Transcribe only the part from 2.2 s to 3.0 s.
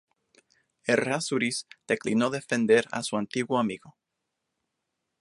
defender